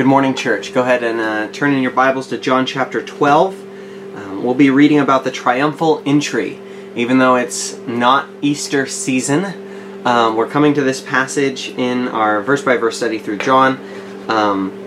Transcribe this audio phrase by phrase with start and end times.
[0.00, 0.72] Good morning, church.
[0.72, 4.16] Go ahead and uh, turn in your Bibles to John chapter 12.
[4.16, 6.58] Um, we'll be reading about the triumphal entry.
[6.96, 9.44] Even though it's not Easter season,
[10.06, 13.78] um, we're coming to this passage in our verse by verse study through John.
[14.30, 14.86] Um,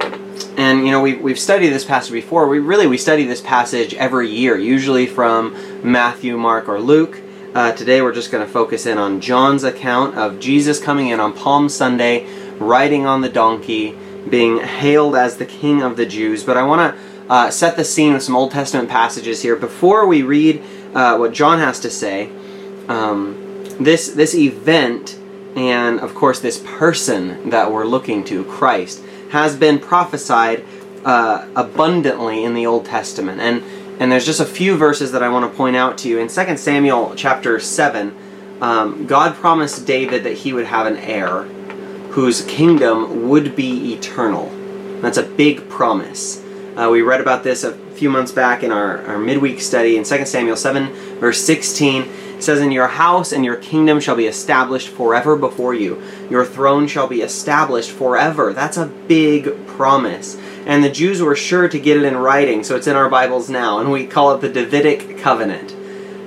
[0.57, 2.47] and you know we, we've studied this passage before.
[2.47, 7.21] We really we study this passage every year, usually from Matthew, Mark, or Luke.
[7.53, 11.19] Uh, today we're just going to focus in on John's account of Jesus coming in
[11.19, 12.25] on Palm Sunday,
[12.57, 13.95] riding on the donkey,
[14.29, 16.43] being hailed as the King of the Jews.
[16.43, 20.05] But I want to uh, set the scene with some Old Testament passages here before
[20.07, 20.61] we read
[20.93, 22.29] uh, what John has to say.
[22.87, 23.39] Um,
[23.79, 25.19] this this event
[25.55, 30.63] and of course this person that we're looking to, Christ, has been prophesied
[31.05, 33.39] uh, abundantly in the Old Testament.
[33.39, 33.63] And
[33.99, 36.19] and there's just a few verses that I want to point out to you.
[36.19, 38.15] In 2 Samuel chapter 7,
[38.59, 41.47] um, God promised David that he would have an heir
[42.13, 44.47] whose kingdom would be eternal.
[45.01, 46.43] That's a big promise.
[46.75, 50.03] Uh, we read about this a few months back in our, our midweek study in
[50.03, 52.03] 2 Samuel 7, verse 16.
[52.03, 56.03] It says, In your house and your kingdom shall be established forever before you.
[56.29, 58.53] Your throne shall be established forever.
[58.53, 60.37] That's a big promise.
[60.67, 63.49] And the Jews were sure to get it in writing, so it's in our Bibles
[63.49, 65.75] now, and we call it the Davidic covenant.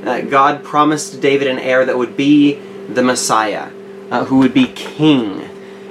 [0.05, 2.55] Uh, God promised David an heir that would be
[2.89, 3.71] the Messiah,
[4.11, 5.49] uh, who would be king.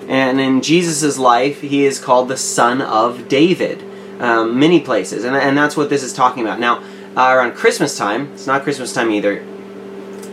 [0.07, 3.83] And in Jesus' life, he is called the Son of David,
[4.19, 5.23] um, many places.
[5.23, 6.59] And, and that's what this is talking about.
[6.59, 6.83] Now,
[7.17, 9.43] uh, around Christmas time, it's not Christmas time either,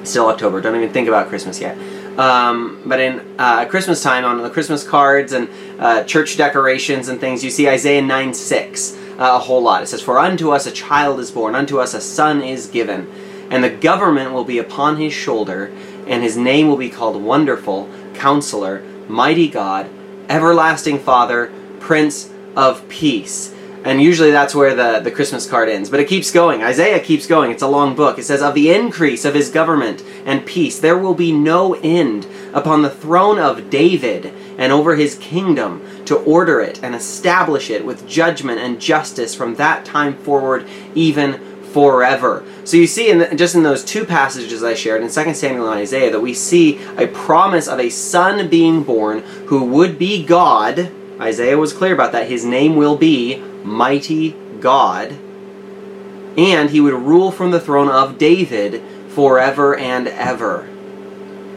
[0.04, 1.78] still October, don't even think about Christmas yet.
[2.18, 5.48] Um, but in uh, Christmas time, on the Christmas cards and
[5.78, 9.82] uh, church decorations and things, you see Isaiah 9 6 uh, a whole lot.
[9.82, 13.10] It says, For unto us a child is born, unto us a son is given,
[13.50, 15.72] and the government will be upon his shoulder,
[16.06, 19.88] and his name will be called Wonderful, Counselor, Mighty God,
[20.28, 23.54] Everlasting Father, Prince of Peace.
[23.84, 25.90] And usually that's where the, the Christmas card ends.
[25.90, 26.62] But it keeps going.
[26.62, 27.50] Isaiah keeps going.
[27.50, 28.18] It's a long book.
[28.18, 32.26] It says, Of the increase of his government and peace, there will be no end
[32.54, 37.84] upon the throne of David and over his kingdom to order it and establish it
[37.84, 41.40] with judgment and justice from that time forward, even
[41.72, 42.44] forever.
[42.64, 45.70] So you see, in the, just in those two passages I shared in 2 Samuel
[45.70, 50.24] and Isaiah, that we see a promise of a son being born who would be
[50.24, 50.90] God.
[51.20, 52.28] Isaiah was clear about that.
[52.28, 55.18] His name will be Mighty God.
[56.36, 60.68] And he would rule from the throne of David forever and ever.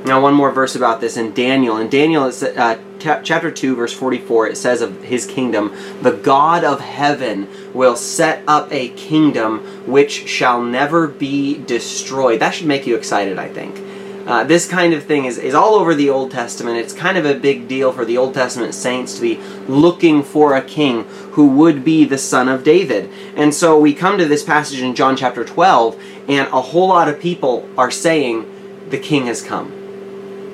[0.05, 1.77] Now, one more verse about this in Daniel.
[1.77, 2.77] In Daniel, uh,
[3.23, 8.43] chapter 2, verse 44, it says of his kingdom, The God of heaven will set
[8.47, 12.41] up a kingdom which shall never be destroyed.
[12.41, 13.79] That should make you excited, I think.
[14.27, 16.77] Uh, this kind of thing is, is all over the Old Testament.
[16.77, 20.55] It's kind of a big deal for the Old Testament saints to be looking for
[20.55, 23.11] a king who would be the son of David.
[23.35, 27.07] And so we come to this passage in John chapter 12, and a whole lot
[27.07, 29.84] of people are saying, The king has come.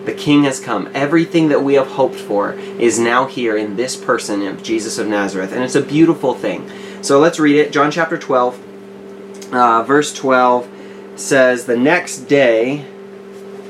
[0.06, 0.89] The king has come.
[0.94, 5.07] Everything that we have hoped for is now here in this person of Jesus of
[5.07, 5.51] Nazareth.
[5.51, 6.69] And it's a beautiful thing.
[7.01, 7.72] So let's read it.
[7.72, 10.69] John chapter 12, uh, verse 12
[11.16, 12.85] says, The next day,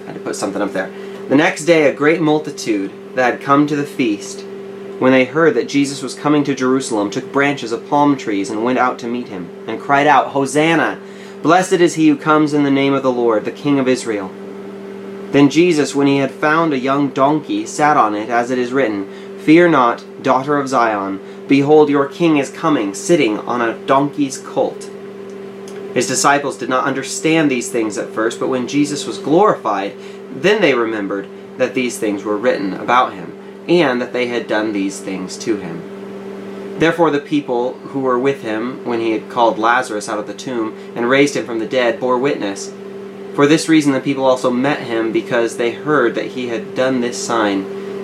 [0.04, 0.92] I had to put something up there.
[1.28, 4.46] The next day, a great multitude that had come to the feast,
[5.00, 8.64] when they heard that Jesus was coming to Jerusalem, took branches of palm trees and
[8.64, 11.02] went out to meet him, and cried out, Hosanna!
[11.42, 14.32] Blessed is he who comes in the name of the Lord, the King of Israel.
[15.32, 18.74] Then Jesus, when he had found a young donkey, sat on it, as it is
[18.74, 24.38] written, Fear not, daughter of Zion, behold, your king is coming, sitting on a donkey's
[24.38, 24.90] colt.
[25.94, 29.96] His disciples did not understand these things at first, but when Jesus was glorified,
[30.30, 31.28] then they remembered
[31.58, 33.38] that these things were written about him,
[33.68, 36.80] and that they had done these things to him.
[36.80, 40.34] Therefore the people who were with him when he had called Lazarus out of the
[40.34, 42.74] tomb and raised him from the dead bore witness.
[43.42, 47.02] For this reason the people also met him, because they heard that he had done
[47.02, 47.64] this sign.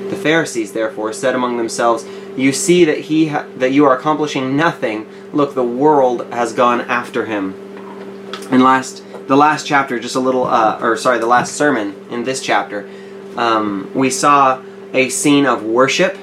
[0.09, 5.07] The Pharisees, therefore, said among themselves, You see that he that you are accomplishing nothing.
[5.33, 7.53] Look, the world has gone after him.
[8.49, 12.23] And last, the last chapter, just a little, uh, or sorry, the last sermon in
[12.23, 12.89] this chapter,
[13.35, 16.17] um, we saw a scene of worship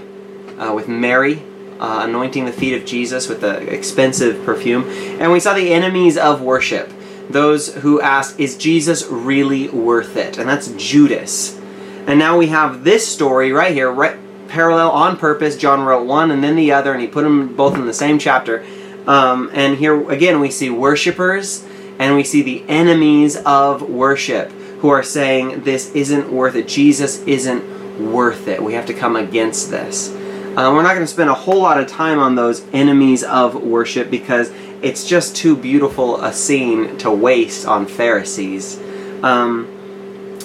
[0.58, 1.40] uh, with Mary
[1.78, 4.88] uh, anointing the feet of Jesus with the expensive perfume,
[5.20, 6.92] and we saw the enemies of worship
[7.30, 10.38] those who ask, Is Jesus really worth it?
[10.38, 11.58] And that's Judas.
[12.06, 14.16] And now we have this story right here, right
[14.48, 15.56] parallel on purpose.
[15.56, 18.18] John wrote one and then the other, and he put them both in the same
[18.18, 18.64] chapter.
[19.06, 21.66] Um, and here again, we see worshipers
[21.98, 24.50] and we see the enemies of worship
[24.80, 26.68] who are saying this isn't worth it.
[26.68, 28.62] Jesus isn't worth it.
[28.62, 30.14] We have to come against this.
[30.56, 33.60] Uh, we're not going to spend a whole lot of time on those enemies of
[33.60, 34.52] worship because
[34.82, 38.78] it's just too beautiful a scene to waste on Pharisees.
[39.24, 39.68] Um,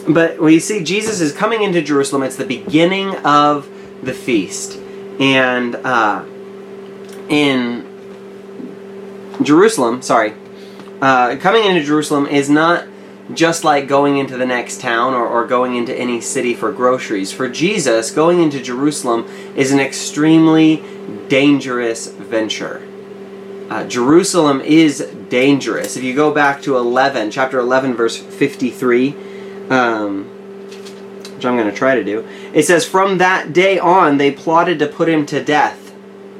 [0.07, 2.23] but we see Jesus is coming into Jerusalem.
[2.23, 3.69] It's the beginning of
[4.01, 4.79] the feast.
[5.19, 6.25] And uh,
[7.27, 7.85] in
[9.43, 10.33] Jerusalem, sorry,
[11.01, 12.85] uh, coming into Jerusalem is not
[13.33, 17.31] just like going into the next town or, or going into any city for groceries.
[17.31, 20.83] For Jesus, going into Jerusalem is an extremely
[21.27, 22.85] dangerous venture.
[23.69, 24.99] Uh, Jerusalem is
[25.29, 25.95] dangerous.
[25.95, 29.09] If you go back to 11, chapter 11, verse 53,
[29.69, 30.25] um,
[31.35, 34.79] which I'm going to try to do, it says, From that day on, they plotted
[34.79, 35.93] to put him to death.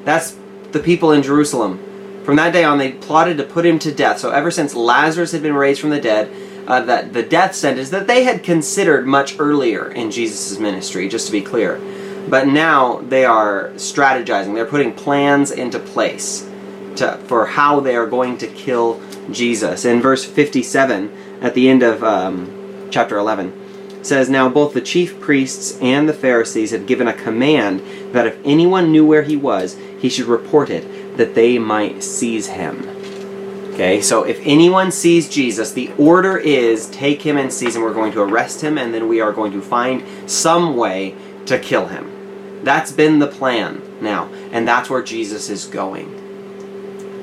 [0.06, 0.36] That's
[0.72, 1.80] the people in Jerusalem.
[2.24, 4.20] From that day on, they plotted to put him to death.
[4.20, 6.32] So ever since Lazarus had been raised from the dead,
[6.70, 11.26] uh, that the death sentence that they had considered much earlier in Jesus' ministry, just
[11.26, 11.82] to be clear.
[12.30, 14.54] But now they are strategizing.
[14.54, 16.48] They're putting plans into place
[16.98, 19.02] to, for how they are going to kill
[19.32, 19.84] Jesus.
[19.84, 21.12] In verse 57,
[21.42, 26.14] at the end of um, chapter 11, says, Now both the chief priests and the
[26.14, 27.82] Pharisees had given a command
[28.14, 32.48] that if anyone knew where he was, he should report it, that they might seize
[32.48, 32.99] him.
[33.80, 37.82] Okay, so if anyone sees Jesus, the order is take him and seize him.
[37.82, 41.16] We're going to arrest him, and then we are going to find some way
[41.46, 42.62] to kill him.
[42.66, 46.14] That's been the plan now, and that's where Jesus is going.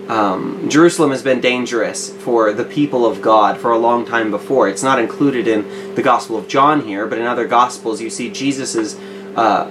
[0.09, 4.67] Um, Jerusalem has been dangerous for the people of God for a long time before.
[4.67, 8.31] It's not included in the Gospel of John here, but in other Gospels you see
[8.31, 8.99] Jesus's
[9.37, 9.71] uh,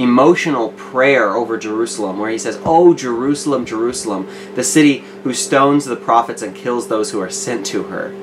[0.00, 5.96] emotional prayer over Jerusalem, where he says, Oh, Jerusalem, Jerusalem, the city who stones the
[5.96, 8.14] prophets and kills those who are sent to her.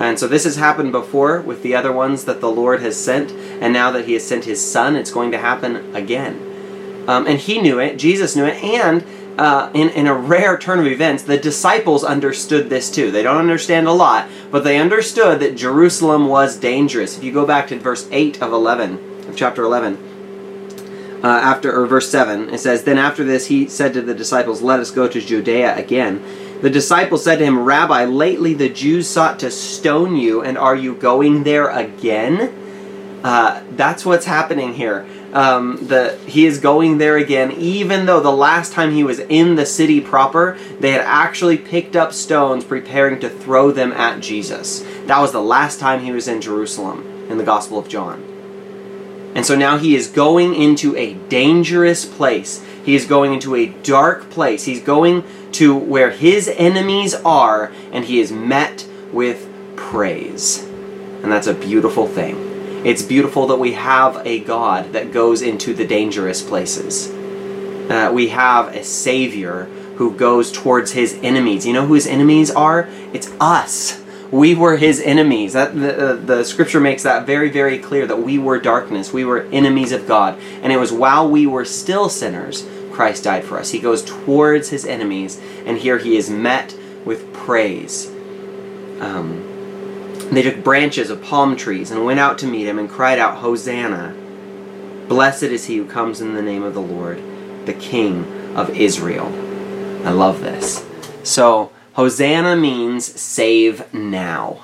[0.00, 3.32] And so this has happened before with the other ones that the Lord has sent,
[3.32, 7.04] and now that he has sent his son, it's going to happen again.
[7.08, 9.04] Um, and he knew it, Jesus knew it, and
[9.38, 13.10] uh, in, in a rare turn of events, the disciples understood this too.
[13.10, 17.16] They don't understand a lot, but they understood that Jerusalem was dangerous.
[17.16, 20.07] If you go back to verse 8 of 11, of chapter 11,
[21.22, 24.62] uh, after or verse 7 it says then after this he said to the disciples
[24.62, 26.22] let us go to judea again.
[26.62, 30.76] The disciples said to him rabbi lately the jews sought to stone you and are
[30.76, 32.54] you going there again?
[33.24, 35.06] Uh, that's what's happening here.
[35.32, 39.56] Um, the, he is going there again even though the last time he was in
[39.56, 44.80] the city proper they had actually picked up stones preparing to throw them at jesus.
[45.06, 48.37] That was the last time he was in jerusalem in the gospel of john
[49.38, 52.60] and so now he is going into a dangerous place.
[52.84, 54.64] He is going into a dark place.
[54.64, 60.64] He's going to where his enemies are, and he is met with praise.
[61.22, 62.84] And that's a beautiful thing.
[62.84, 67.08] It's beautiful that we have a God that goes into the dangerous places.
[67.08, 69.66] Uh, we have a Savior
[69.98, 71.64] who goes towards his enemies.
[71.64, 72.88] You know who his enemies are?
[73.12, 75.54] It's us we were his enemies.
[75.54, 79.12] That the, uh, the scripture makes that very, very clear that we were darkness.
[79.12, 80.38] We were enemies of God.
[80.62, 83.70] And it was while we were still sinners, Christ died for us.
[83.70, 88.08] He goes towards his enemies, and here he is met with praise.
[89.00, 89.44] Um,
[90.30, 93.38] they took branches of palm trees and went out to meet him and cried out,
[93.38, 94.14] Hosanna!
[95.08, 97.22] Blessed is he who comes in the name of the Lord,
[97.64, 99.26] the King of Israel.
[100.06, 100.84] I love this.
[101.22, 104.60] So, Hosanna means save now.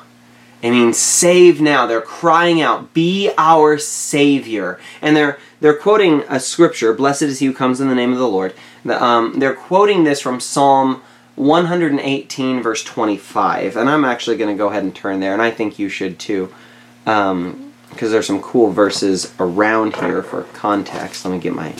[0.62, 1.85] It means save now.
[1.85, 4.79] They're crying out, be our Savior.
[5.03, 8.21] And they're, they're quoting a scripture, blessed is he who comes in the name of
[8.21, 8.55] the Lord.
[8.85, 11.03] The, um, they're quoting this from Psalm
[11.35, 13.76] 118, verse 25.
[13.79, 16.21] And I'm actually going to go ahead and turn there, and I think you should
[16.21, 16.55] too.
[17.03, 21.25] Because um, there's some cool verses around here for context.
[21.25, 21.75] Let me get my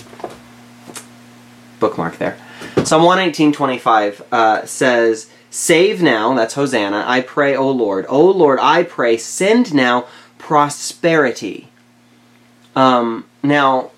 [1.79, 2.37] bookmark there.
[2.83, 8.07] Psalm 118, 25 uh, says, Save now, that's Hosanna, I pray, O Lord.
[8.09, 11.69] O Lord, I pray, send now prosperity.
[12.75, 13.93] Um, now,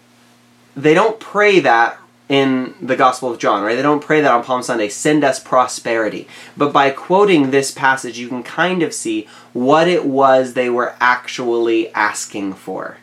[0.76, 1.98] they don't pray that
[2.28, 3.74] in the Gospel of John, right?
[3.74, 6.28] They don't pray that on Palm Sunday, send us prosperity.
[6.58, 10.94] But by quoting this passage, you can kind of see what it was they were
[11.00, 12.98] actually asking for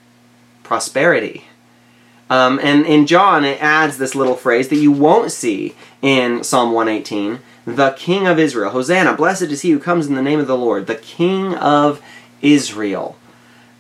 [0.62, 1.46] prosperity.
[2.30, 6.72] Um, and in John, it adds this little phrase that you won't see in Psalm
[6.72, 8.72] 118 the King of Israel.
[8.72, 12.02] Hosanna, blessed is he who comes in the name of the Lord, the King of
[12.42, 13.16] Israel.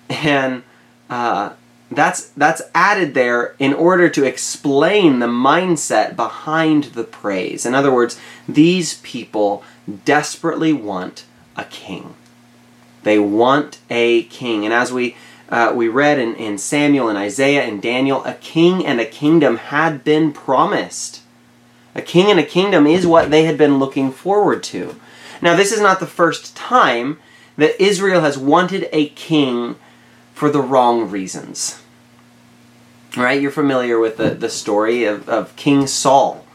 [0.09, 0.63] And
[1.09, 1.53] uh,
[1.91, 7.65] that's that's added there in order to explain the mindset behind the praise.
[7.65, 9.63] In other words, these people
[10.05, 11.25] desperately want
[11.55, 12.15] a king.
[13.03, 15.15] They want a king, and as we
[15.49, 19.57] uh, we read in, in Samuel and Isaiah and Daniel, a king and a kingdom
[19.57, 21.21] had been promised.
[21.95, 24.99] A king and a kingdom is what they had been looking forward to.
[25.41, 27.19] Now, this is not the first time
[27.57, 29.75] that Israel has wanted a king
[30.33, 31.81] for the wrong reasons.
[33.15, 33.39] Right?
[33.39, 36.45] You're familiar with the, the story of, of King Saul.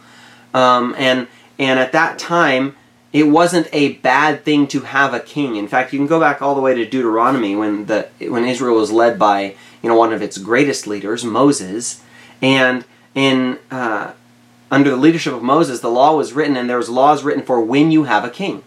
[0.52, 1.28] Um, and,
[1.58, 2.74] and at that time,
[3.12, 5.56] it wasn't a bad thing to have a king.
[5.56, 8.76] In fact, you can go back all the way to Deuteronomy when the when Israel
[8.76, 12.02] was led by you know one of its greatest leaders, Moses,
[12.42, 14.12] and in uh,
[14.70, 17.60] under the leadership of Moses, the law was written, and there was laws written for
[17.60, 18.62] when you have a king.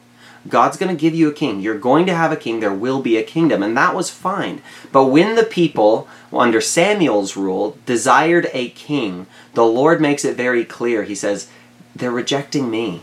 [0.47, 1.59] God's going to give you a king.
[1.59, 2.59] You're going to have a king.
[2.59, 3.61] There will be a kingdom.
[3.61, 4.61] And that was fine.
[4.91, 10.65] But when the people, under Samuel's rule, desired a king, the Lord makes it very
[10.65, 11.03] clear.
[11.03, 11.47] He says,
[11.95, 13.01] They're rejecting me.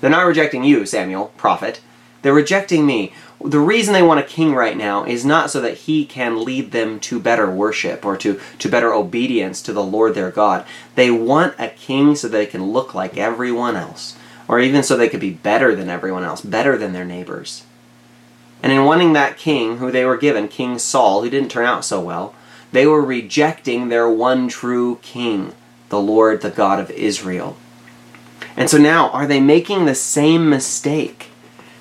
[0.00, 1.80] They're not rejecting you, Samuel, prophet.
[2.20, 3.14] They're rejecting me.
[3.44, 6.72] The reason they want a king right now is not so that he can lead
[6.72, 10.64] them to better worship or to, to better obedience to the Lord their God.
[10.94, 14.16] They want a king so they can look like everyone else,
[14.48, 17.64] or even so they could be better than everyone else, better than their neighbors.
[18.62, 21.84] And in wanting that king, who they were given, King Saul, who didn't turn out
[21.84, 22.34] so well,
[22.70, 25.52] they were rejecting their one true king,
[25.88, 27.56] the Lord, the God of Israel.
[28.56, 31.31] And so now, are they making the same mistake?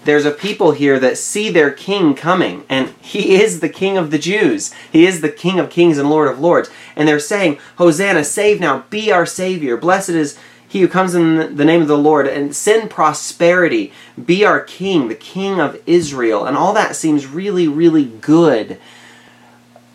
[0.04, 4.10] There's a people here that see their king coming, and he is the king of
[4.10, 4.74] the Jews.
[4.92, 6.72] He is the king of kings and lord of lords.
[6.96, 9.78] And they're saying, Hosanna, save now, be our Savior.
[9.78, 13.92] Blessed is he who comes in the name of the Lord, and send prosperity,
[14.24, 16.46] be our king, the king of Israel.
[16.46, 18.80] And all that seems really, really good.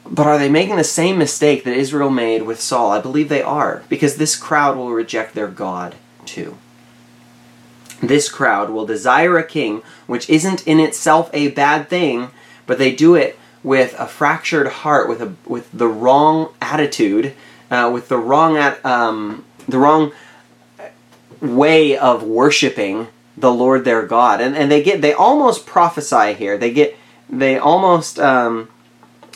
[0.09, 2.93] But are they making the same mistake that Israel made with Saul?
[2.93, 6.59] I believe they are, because this crowd will reject their God too
[8.03, 12.31] this crowd will desire a king, which isn't in itself a bad thing,
[12.67, 17.35] but they do it with a fractured heart, with a with the wrong attitude,
[17.71, 20.13] uh, with the wrong at um, the wrong
[21.41, 26.57] way of worshiping the Lord their God, and and they get they almost prophesy here.
[26.57, 26.97] They get
[27.29, 28.69] they almost um,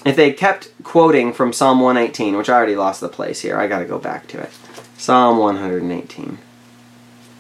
[0.04, 3.66] if they kept quoting from Psalm 118, which I already lost the place here, I
[3.66, 4.50] got to go back to it.
[4.96, 6.38] Psalm 118.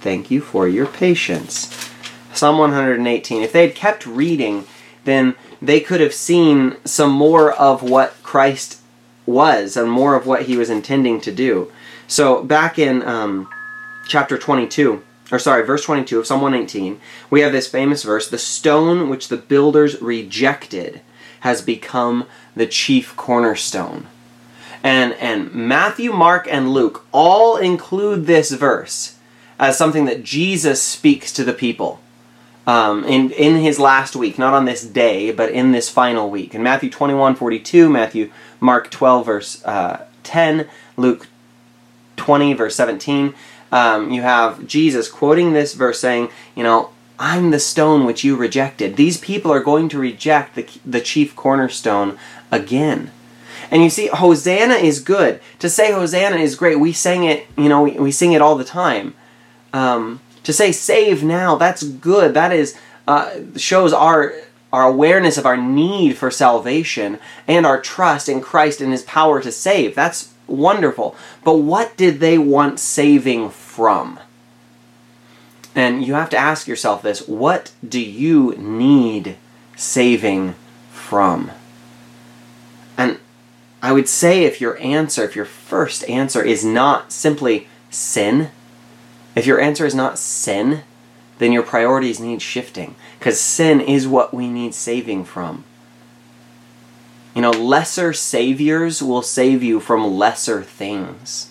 [0.00, 1.90] Thank you for your patience.
[2.32, 3.42] Psalm 118.
[3.42, 4.64] If they had kept reading,
[5.04, 8.80] then they could have seen some more of what Christ
[9.26, 11.70] was and more of what he was intending to do.
[12.08, 13.48] So back in um,
[14.08, 18.38] chapter 22, or sorry, verse 22 of Psalm 118, we have this famous verse The
[18.38, 21.02] stone which the builders rejected
[21.40, 22.26] has become
[22.56, 24.06] the chief cornerstone.
[24.82, 29.16] And, and Matthew, Mark, and Luke all include this verse
[29.60, 32.00] as something that Jesus speaks to the people
[32.66, 36.54] um, in, in his last week, not on this day, but in this final week.
[36.54, 41.28] In Matthew 21 42, Matthew, Mark 12, verse uh, 10, Luke
[42.16, 43.34] 20, verse 17,
[43.70, 48.36] um, you have Jesus quoting this verse saying, You know, I'm the stone which you
[48.36, 48.96] rejected.
[48.96, 52.18] These people are going to reject the, the chief cornerstone
[52.50, 53.10] again.
[53.70, 55.38] And you see, Hosanna is good.
[55.58, 56.80] To say Hosanna is great.
[56.80, 59.14] We sang it, you know, we, we sing it all the time.
[59.72, 62.34] Um, to say save now, that's good.
[62.34, 64.34] That is uh, shows our
[64.72, 69.40] our awareness of our need for salvation and our trust in Christ and His power
[69.42, 69.94] to save.
[69.94, 71.16] That's wonderful.
[71.44, 74.20] But what did they want saving from?
[75.74, 79.36] And you have to ask yourself this what do you need
[79.76, 80.54] saving
[80.90, 81.50] from?
[82.96, 83.18] And
[83.82, 88.50] I would say if your answer, if your first answer is not simply sin,
[89.40, 90.82] if your answer is not sin,
[91.38, 95.64] then your priorities need shifting because sin is what we need saving from.
[97.34, 101.50] You know, lesser saviors will save you from lesser things.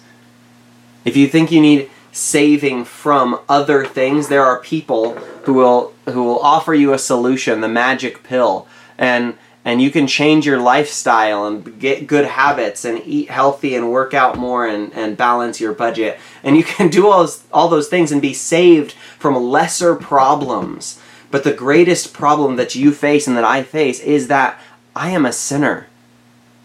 [1.04, 5.14] If you think you need saving from other things, there are people
[5.46, 8.68] who will who will offer you a solution, the magic pill,
[9.00, 13.92] and and you can change your lifestyle and get good habits and eat healthy and
[13.92, 16.20] work out more and, and balance your budget.
[16.44, 21.02] And you can do all those, all those things and be saved from lesser problems.
[21.32, 24.60] But the greatest problem that you face and that I face is that
[24.96, 25.88] I am a sinner.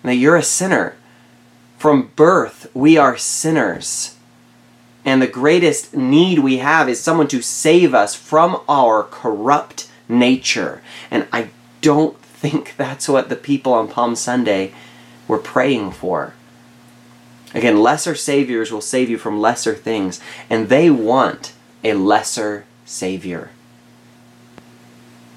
[0.03, 0.97] Now you're a sinner.
[1.79, 4.17] From birth, we are sinners.
[5.05, 10.83] And the greatest need we have is someone to save us from our corrupt nature.
[11.11, 11.51] And I
[11.83, 14.73] don't think that's what the people on Palm Sunday
[15.29, 16.35] were praying for.
[17.55, 20.21] Again, lesser saviors will save you from lesser things,
[20.51, 23.51] and they want a lesser savior.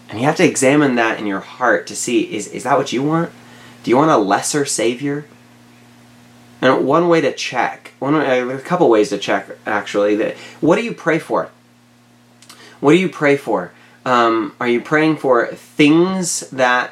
[0.09, 2.93] And you have to examine that in your heart to see is, is that what
[2.93, 3.31] you want?
[3.83, 5.25] Do you want a lesser Savior?
[6.62, 10.83] And one way to check, one a couple ways to check actually, that what do
[10.83, 11.50] you pray for?
[12.79, 13.71] What do you pray for?
[14.05, 16.91] Um, are you praying for things that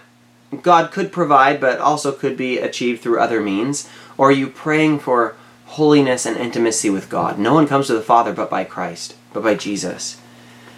[0.62, 3.90] God could provide but also could be achieved through other means?
[4.18, 7.38] Or are you praying for holiness and intimacy with God?
[7.38, 10.20] No one comes to the Father but by Christ, but by Jesus.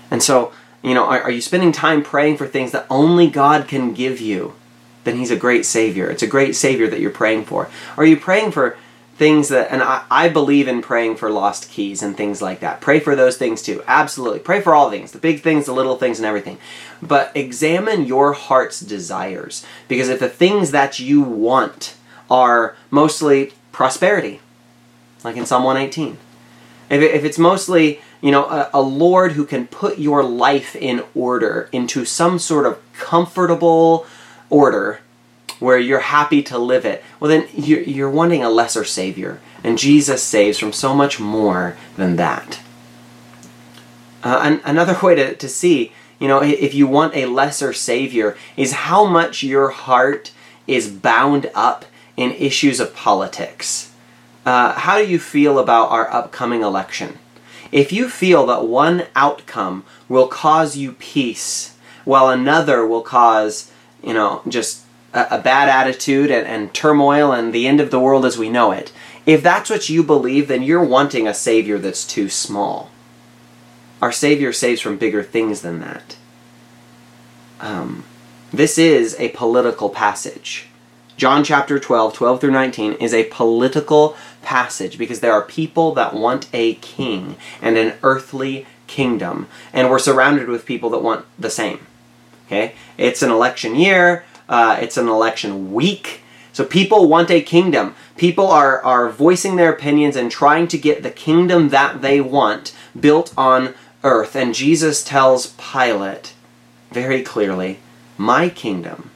[0.10, 0.52] And so,
[0.82, 4.20] you know, are, are you spending time praying for things that only God can give
[4.20, 4.56] you?
[5.04, 6.10] Then He's a great Savior.
[6.10, 7.70] It's a great Savior that you're praying for.
[7.96, 8.78] Are you praying for
[9.18, 12.82] things that, and I, I believe in praying for lost keys and things like that.
[12.82, 13.84] Pray for those things too.
[13.88, 14.40] Absolutely.
[14.40, 16.60] Pray for all things the big things, the little things, and everything.
[17.02, 19.66] But examine your heart's desires.
[19.88, 21.96] Because if the things that you want
[22.30, 24.40] are mostly prosperity,
[25.24, 26.18] like in Psalm 118,
[26.90, 31.04] if, if it's mostly you know a, a lord who can put your life in
[31.14, 34.06] order into some sort of comfortable
[34.50, 35.00] order
[35.60, 39.40] where you're happy to live it, well, then you're, you're wanting a lesser Savior.
[39.64, 42.60] And Jesus saves from so much more than that.
[44.24, 48.38] Uh, an, another way to, to see, you know, if you want a lesser Savior,
[48.56, 50.32] is how much your heart
[50.68, 51.86] is bound up
[52.18, 53.94] in issues of politics.
[54.46, 57.20] Uh, how do you feel about our upcoming election?
[57.72, 63.72] If you feel that one outcome will cause you peace, while another will cause,
[64.02, 64.84] you know, just
[65.14, 68.50] a, a bad attitude and, and turmoil and the end of the world as we
[68.50, 68.92] know it,
[69.26, 72.90] if that's what you believe, then you're wanting a Savior that's too small.
[74.02, 76.16] Our Savior saves from bigger things than that.
[77.60, 78.06] Um,
[78.54, 80.68] this is a political passage.
[81.18, 86.14] John chapter 12, 12 through 19, is a political passage because there are people that
[86.14, 91.50] want a king and an earthly kingdom, and we're surrounded with people that want the
[91.50, 91.88] same.
[92.46, 92.76] Okay?
[93.00, 94.26] It's an election year.
[94.48, 96.22] Uh, it's an election week.
[96.54, 97.96] So people want a kingdom.
[98.16, 102.76] People are, are voicing their opinions and trying to get the kingdom that they want
[102.98, 104.36] built on earth.
[104.36, 106.34] And Jesus tells Pilate
[106.92, 107.80] very clearly,
[108.18, 109.10] My kingdom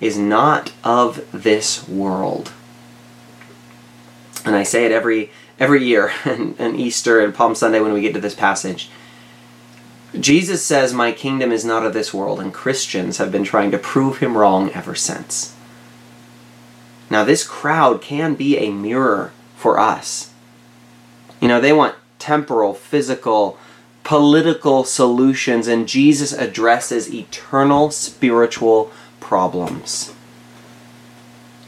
[0.00, 2.52] is not of this world.
[4.44, 8.00] And I say it every every year, and, and Easter and Palm Sunday when we
[8.02, 8.90] get to this passage.
[10.18, 13.78] Jesus says, My kingdom is not of this world, and Christians have been trying to
[13.78, 15.54] prove him wrong ever since.
[17.10, 20.32] Now, this crowd can be a mirror for us.
[21.40, 23.58] You know, they want temporal, physical,
[24.04, 30.14] political solutions, and Jesus addresses eternal spiritual problems.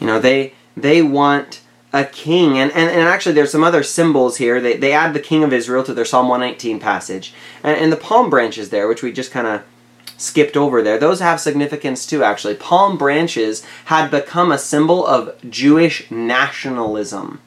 [0.01, 1.61] You know, they they want
[1.93, 2.59] a king.
[2.59, 4.61] And, and, and actually, there's some other symbols here.
[4.61, 7.35] They, they add the king of Israel to their Psalm 119 passage.
[7.63, 9.63] And, and the palm branches there, which we just kind of
[10.17, 12.55] skipped over there, those have significance too, actually.
[12.55, 17.41] Palm branches had become a symbol of Jewish nationalism.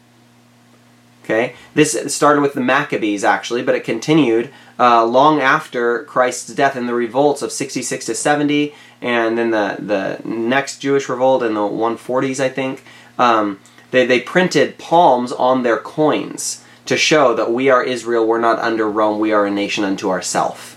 [1.32, 6.76] Okay, this started with the Maccabees actually, but it continued uh, long after Christ's death
[6.76, 11.54] in the revolts of 66 to 70, and then the the next Jewish revolt in
[11.54, 12.84] the 140s, I think.
[13.18, 18.40] Um, they, they printed palms on their coins to show that we are Israel, we're
[18.42, 20.76] not under Rome, we are a nation unto ourselves.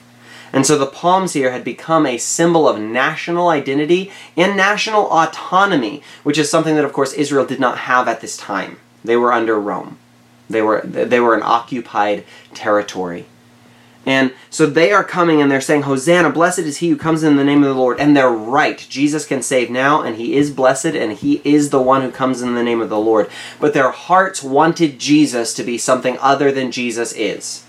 [0.52, 6.04] And so the palms here had become a symbol of national identity and national autonomy,
[6.22, 8.78] which is something that, of course, Israel did not have at this time.
[9.04, 9.98] They were under Rome.
[10.48, 13.26] They were, they were an occupied territory.
[14.06, 17.36] And so they are coming and they're saying, Hosanna, blessed is he who comes in
[17.36, 17.98] the name of the Lord.
[17.98, 18.78] And they're right.
[18.90, 22.42] Jesus can save now, and he is blessed, and he is the one who comes
[22.42, 23.30] in the name of the Lord.
[23.58, 27.64] But their hearts wanted Jesus to be something other than Jesus is.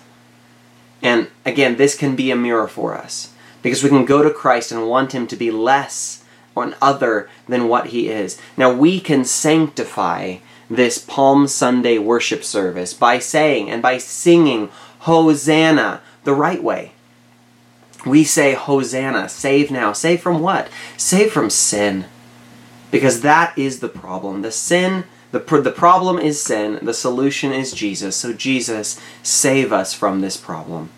[1.01, 4.71] And again, this can be a mirror for us because we can go to Christ
[4.71, 6.23] and want him to be less
[6.55, 8.39] or other than what he is.
[8.57, 10.37] Now, we can sanctify
[10.69, 16.91] this Palm Sunday worship service by saying and by singing, Hosanna the right way.
[18.05, 19.93] We say, Hosanna, save now.
[19.93, 20.69] Save from what?
[20.97, 22.05] Save from sin.
[22.91, 24.41] Because that is the problem.
[24.41, 28.15] The sin, the, the problem is sin, the solution is Jesus.
[28.15, 30.89] So, Jesus, save us from this problem.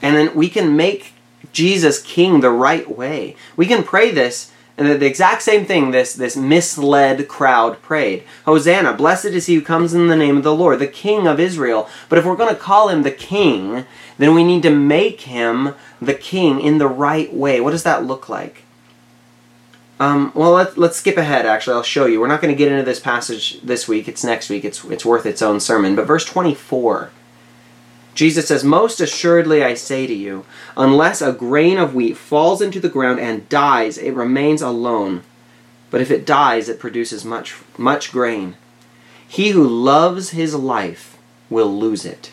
[0.00, 1.12] And then we can make
[1.52, 3.36] Jesus king the right way.
[3.56, 8.24] We can pray this and the, exact same thing this, this misled crowd prayed.
[8.44, 11.40] Hosanna, blessed is he who comes in the name of the Lord, the King of
[11.40, 11.88] Israel.
[12.08, 13.86] But if we're going to call him the King,
[14.18, 17.60] then we need to make him the King in the right way.
[17.60, 18.64] What does that look like?
[19.98, 21.74] Um, well, let, let's skip ahead, actually.
[21.74, 22.20] I'll show you.
[22.20, 24.08] We're not going to get into this passage this week.
[24.08, 24.62] It's next week.
[24.62, 25.96] It's, it's worth its own sermon.
[25.96, 27.10] But verse 24
[28.16, 32.80] Jesus says, Most assuredly I say to you, unless a grain of wheat falls into
[32.80, 35.22] the ground and dies, it remains alone.
[35.90, 38.56] but if it dies, it produces much, much grain.
[39.28, 41.16] He who loves his life
[41.48, 42.32] will lose it,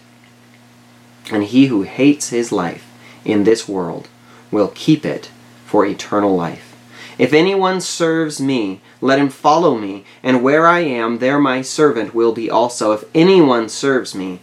[1.32, 2.90] and he who hates his life
[3.26, 4.08] in this world
[4.52, 5.30] will keep it
[5.66, 6.76] for eternal life.
[7.18, 12.16] If anyone serves me, let him follow me, and where I am, there my servant
[12.16, 12.92] will be also.
[12.94, 14.40] If anyone serves me,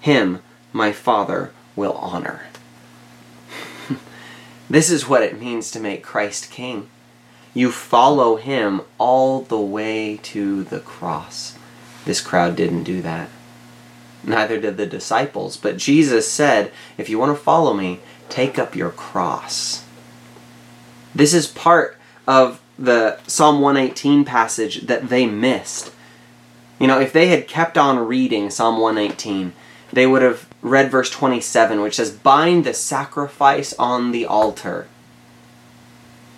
[0.00, 0.40] him
[0.72, 2.46] my Father will honor.
[4.70, 6.88] this is what it means to make Christ king.
[7.54, 11.58] You follow him all the way to the cross.
[12.04, 13.28] This crowd didn't do that.
[14.24, 15.56] Neither did the disciples.
[15.56, 19.84] But Jesus said, if you want to follow me, take up your cross.
[21.14, 25.92] This is part of the Psalm 118 passage that they missed.
[26.78, 29.52] You know, if they had kept on reading Psalm 118,
[29.92, 34.86] they would have read verse 27, which says, Bind the sacrifice on the altar.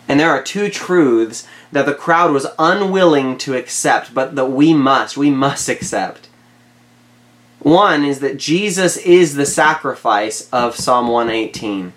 [0.08, 4.74] And there are two truths that the crowd was unwilling to accept, but that we
[4.74, 6.28] must, we must accept.
[7.60, 11.94] One is that Jesus is the sacrifice of Psalm 118.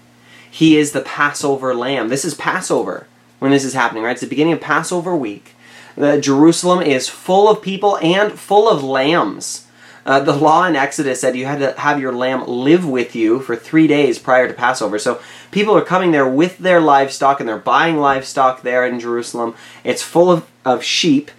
[0.49, 2.07] He is the Passover lamb.
[2.07, 3.07] This is Passover
[3.39, 4.13] when this is happening, right?
[4.13, 5.53] It's the beginning of Passover week.
[5.95, 9.66] The Jerusalem is full of people and full of lambs.
[10.07, 13.41] Uh, the law in Exodus said you had to have your lamb live with you
[13.41, 14.97] for three days prior to Passover.
[14.97, 15.19] So
[15.51, 19.53] people are coming there with their livestock and they're buying livestock there in Jerusalem.
[19.83, 21.29] It's full of, of sheep,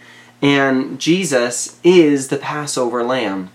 [0.43, 3.49] and Jesus is the Passover lamb.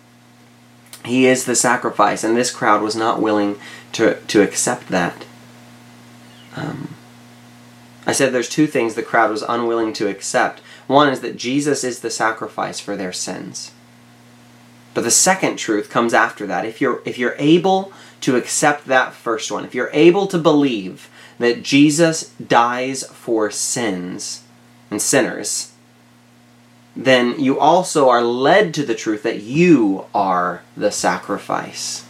[1.05, 3.59] He is the sacrifice, and this crowd was not willing
[3.91, 5.27] to, to accept that.
[6.55, 6.95] Um,
[8.07, 10.59] I said there's two things the crowd was unwilling to accept.
[10.87, 13.72] One is that Jesus is the sacrifice for their sins.
[14.93, 16.65] But the second truth comes after that.
[16.65, 21.09] If you're if you're able to accept that first one, if you're able to believe
[21.39, 24.43] that Jesus dies for sins
[24.91, 25.73] and sinners,
[26.95, 32.05] then you also are led to the truth that you are the sacrifice.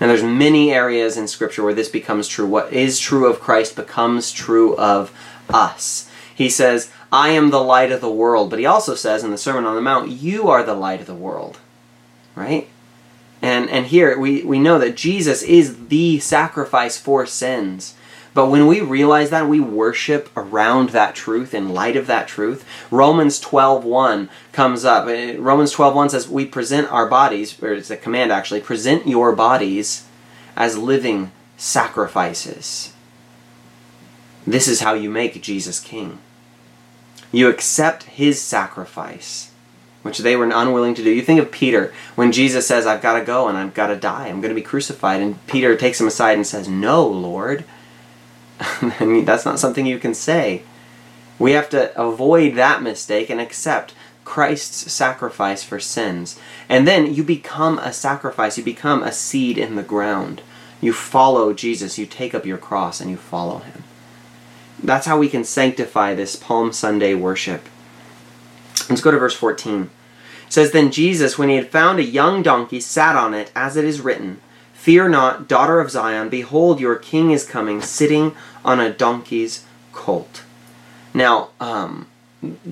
[0.00, 2.46] Now there's many areas in scripture where this becomes true.
[2.46, 5.12] What is true of Christ becomes true of
[5.52, 6.08] us.
[6.34, 8.50] He says, I am the light of the world.
[8.50, 11.06] But he also says in the Sermon on the Mount, you are the light of
[11.06, 11.58] the world
[12.34, 12.68] right?
[13.42, 17.94] And and here we, we know that Jesus is the sacrifice for sins.
[18.34, 22.66] But when we realize that, we worship around that truth, in light of that truth.
[22.90, 25.06] Romans 12.1 comes up.
[25.06, 29.36] Uh, Romans 12.1 says, we present our bodies, or it's a command actually, present your
[29.36, 30.08] bodies
[30.56, 32.92] as living sacrifices.
[34.44, 36.18] This is how you make Jesus king.
[37.30, 39.52] You accept his sacrifice
[40.04, 41.10] which they were unwilling to do.
[41.10, 43.96] You think of Peter when Jesus says, I've got to go and I've got to
[43.96, 45.22] die, I'm going to be crucified.
[45.22, 47.64] And Peter takes him aside and says, No, Lord.
[48.60, 50.62] I mean, that's not something you can say.
[51.38, 53.94] We have to avoid that mistake and accept
[54.26, 56.38] Christ's sacrifice for sins.
[56.68, 60.42] And then you become a sacrifice, you become a seed in the ground.
[60.82, 63.84] You follow Jesus, you take up your cross and you follow him.
[64.82, 67.68] That's how we can sanctify this Palm Sunday worship.
[68.90, 69.88] Let's go to verse 14.
[70.54, 73.84] Says, Then Jesus, when he had found a young donkey, sat on it, as it
[73.84, 74.40] is written,
[74.72, 80.44] Fear not, daughter of Zion, behold, your king is coming, sitting on a donkey's colt.
[81.12, 82.06] Now, um,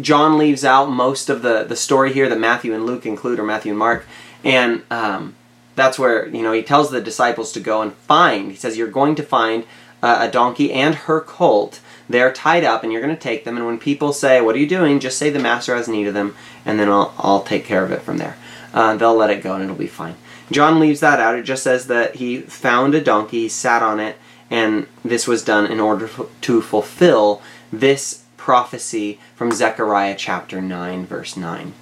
[0.00, 3.42] John leaves out most of the, the story here that Matthew and Luke include, or
[3.42, 4.06] Matthew and Mark,
[4.44, 5.34] and um,
[5.74, 8.52] that's where, you know, he tells the disciples to go and find.
[8.52, 9.64] He says, You're going to find
[10.04, 11.80] uh, a donkey and her colt
[12.12, 14.58] they're tied up and you're going to take them and when people say what are
[14.58, 15.00] you doing?
[15.00, 17.92] just say the master has need of them and then i'll, I'll take care of
[17.92, 18.36] it from there.
[18.72, 20.16] Uh, they'll let it go and it'll be fine.
[20.50, 21.38] John leaves that out.
[21.38, 24.16] It just says that he found a donkey sat on it
[24.52, 26.08] and this was done in order
[26.42, 31.72] to fulfill this prophecy from zechariah chapter 9 verse 9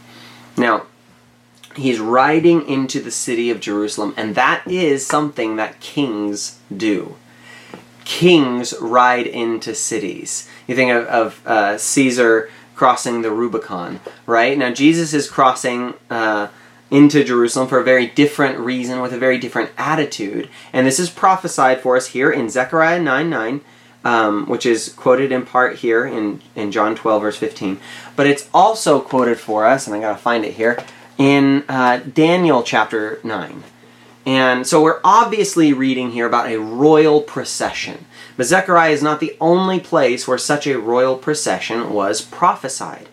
[0.57, 0.87] now
[1.75, 7.17] he's riding into the city of jerusalem and that is something that kings do
[8.11, 10.49] kings ride into cities.
[10.67, 14.59] You think of, of uh, Caesar crossing the Rubicon, right?
[14.59, 16.49] Now, Jesus is crossing uh,
[16.91, 20.49] into Jerusalem for a very different reason, with a very different attitude.
[20.73, 23.61] And this is prophesied for us here in Zechariah 9 9.
[24.03, 27.79] Um, which is quoted in part here in, in John 12, verse 15.
[28.17, 30.83] But it's also quoted for us, and I gotta find it here,
[31.19, 33.63] in uh, Daniel chapter 9.
[34.27, 38.07] And so we're obviously reading here about a royal procession.
[38.37, 43.09] But Zechariah is not the only place where such a royal procession was prophesied.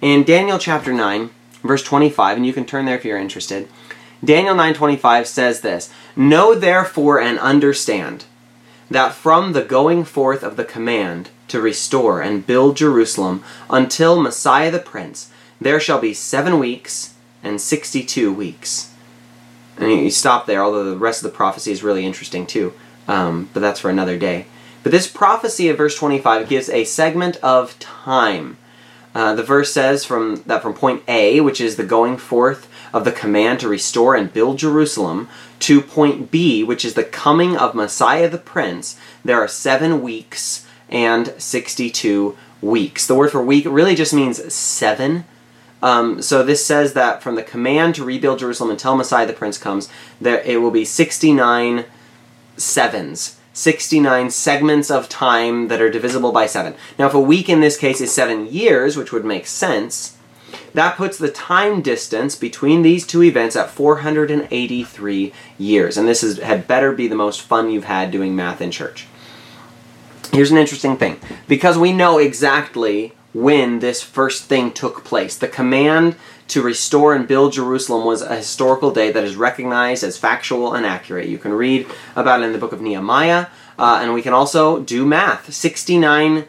[0.00, 1.30] In Daniel chapter 9,
[1.62, 3.68] verse 25, and you can turn there if you're interested,
[4.24, 8.24] Daniel 9:25 says this, "Know therefore and understand
[8.88, 14.70] that from the going forth of the command to restore and build Jerusalem until Messiah
[14.70, 15.28] the Prince.
[15.60, 17.10] There shall be seven weeks
[17.42, 18.32] and sixty two
[19.78, 22.72] And you stop there, although the rest of the prophecy is really interesting too.
[23.08, 24.46] Um, but that's for another day.
[24.82, 28.58] But this prophecy of verse 25 gives a segment of time.
[29.14, 33.04] Uh, the verse says from that from point A, which is the going forth of
[33.04, 35.28] the command to restore and build Jerusalem,
[35.60, 40.66] to point B, which is the coming of Messiah the Prince, there are seven weeks
[40.88, 43.06] and 62 weeks.
[43.06, 45.24] The word for week really just means seven.
[45.82, 49.58] Um, so this says that from the command to rebuild Jerusalem until Messiah the Prince
[49.58, 49.88] comes,
[50.20, 51.84] there it will be 69
[52.56, 53.38] sevens.
[53.54, 56.74] 69 segments of time that are divisible by 7.
[56.98, 60.16] Now, if a week in this case is 7 years, which would make sense,
[60.74, 65.96] that puts the time distance between these two events at 483 years.
[65.98, 69.06] And this is, had better be the most fun you've had doing math in church.
[70.32, 71.20] Here's an interesting thing.
[71.46, 76.16] Because we know exactly when this first thing took place, the command
[76.48, 80.84] to restore and build Jerusalem was a historical day that is recognized as factual and
[80.84, 81.28] accurate.
[81.28, 83.46] You can read about it in the book of Nehemiah,
[83.78, 85.52] uh, and we can also do math.
[85.52, 86.44] 69,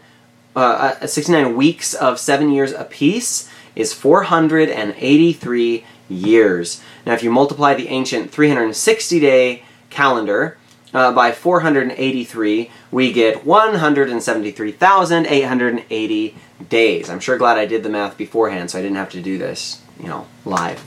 [0.56, 6.82] uh, uh 69 weeks of seven years apiece is 483 years.
[7.06, 10.58] Now, if you multiply the ancient 360 day calendar
[10.94, 16.36] uh, by 483, we get 173,880
[16.70, 17.10] days.
[17.10, 19.82] I'm sure glad I did the math beforehand so I didn't have to do this,
[20.00, 20.84] you know, live.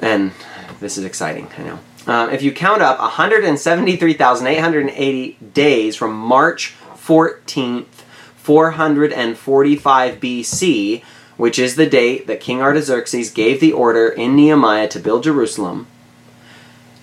[0.00, 0.32] And
[0.80, 1.78] this is exciting, I know.
[2.06, 7.86] Um, if you count up 173,880 days from March 14th,
[8.36, 11.02] 445 BC,
[11.36, 15.86] which is the date that King Artaxerxes gave the order in Nehemiah to build Jerusalem,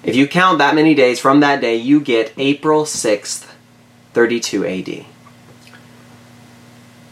[0.03, 3.51] if you count that many days from that day, you get April 6th,
[4.13, 5.05] 32 AD.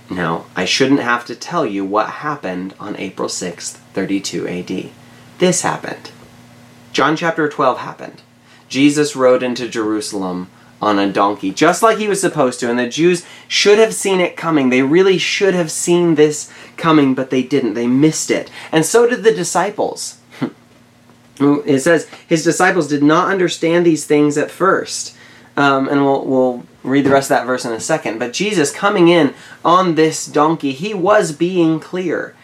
[0.09, 4.89] Now, I shouldn't have to tell you what happened on April 6th, 32 AD.
[5.39, 6.11] This happened.
[6.93, 8.21] John chapter 12 happened.
[8.69, 10.49] Jesus rode into Jerusalem
[10.81, 14.19] on a donkey, just like he was supposed to, and the Jews should have seen
[14.19, 14.69] it coming.
[14.69, 17.73] They really should have seen this coming, but they didn't.
[17.73, 18.51] They missed it.
[18.71, 20.19] And so did the disciples.
[21.39, 25.15] It says, His disciples did not understand these things at first.
[25.57, 28.19] Um, and we'll, we'll read the rest of that verse in a second.
[28.19, 32.35] But Jesus coming in on this donkey, he was being clear.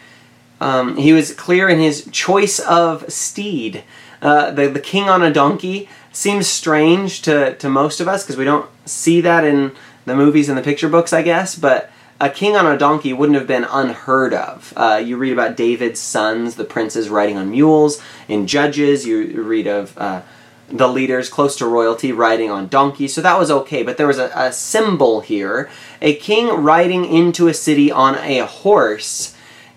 [0.60, 3.84] Um, he was clear in his choice of steed.
[4.20, 8.36] Uh, the, the king on a donkey seems strange to, to most of us because
[8.36, 9.72] we don't see that in
[10.04, 11.54] the movies and the picture books, I guess.
[11.54, 11.90] But
[12.22, 14.72] a king on a donkey wouldn't have been unheard of.
[14.76, 18.00] Uh, you read about David's sons, the princes riding on mules.
[18.28, 20.22] In Judges, you read of uh,
[20.68, 23.82] the leaders close to royalty riding on donkeys, so that was okay.
[23.82, 25.68] But there was a, a symbol here.
[26.00, 29.34] A king riding into a city on a horse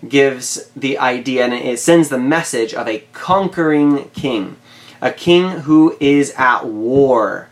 [0.08, 4.56] gives the idea and it sends the message of a conquering king,
[5.02, 7.48] a king who is at war.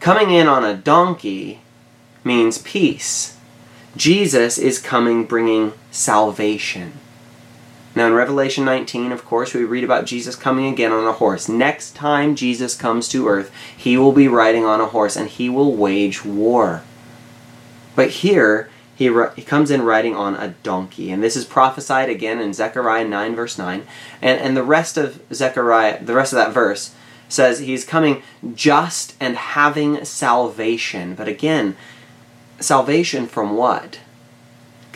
[0.00, 1.60] Coming in on a donkey
[2.24, 3.35] means peace.
[3.96, 6.92] Jesus is coming bringing salvation.
[7.94, 11.48] Now, in Revelation 19, of course, we read about Jesus coming again on a horse.
[11.48, 15.48] Next time Jesus comes to earth, he will be riding on a horse and he
[15.48, 16.82] will wage war.
[17.94, 21.10] But here, he, he comes in riding on a donkey.
[21.10, 23.86] And this is prophesied again in Zechariah 9, verse 9.
[24.20, 26.94] And, and the rest of Zechariah, the rest of that verse,
[27.30, 28.22] says he's coming
[28.54, 31.14] just and having salvation.
[31.14, 31.76] But again,
[32.60, 33.98] salvation from what?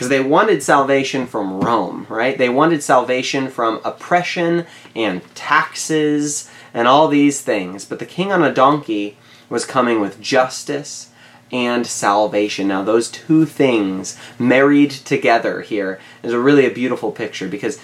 [0.01, 2.39] because they wanted salvation from Rome, right?
[2.39, 4.65] They wanted salvation from oppression
[4.97, 7.85] and taxes and all these things.
[7.85, 9.19] But the king on a donkey
[9.51, 11.11] was coming with justice
[11.53, 12.69] and salvation.
[12.69, 17.79] Now, those two things married together here is a really a beautiful picture because,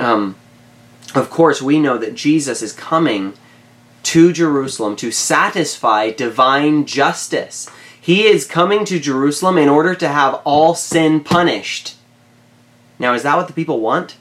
[0.00, 0.34] um,
[1.14, 3.34] of course, we know that Jesus is coming
[4.02, 7.70] to Jerusalem to satisfy divine justice.
[8.00, 11.96] He is coming to Jerusalem in order to have all sin punished.
[12.98, 14.16] Now, is that what the people want?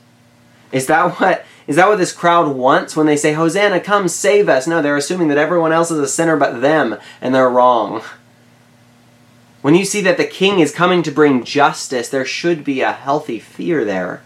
[0.72, 4.50] Is that what is that what this crowd wants when they say, Hosanna, come save
[4.50, 4.66] us?
[4.66, 8.02] No, they're assuming that everyone else is a sinner but them, and they're wrong.
[9.62, 12.94] When you see that the king is coming to bring justice, there should be a
[12.94, 14.22] healthy fear there.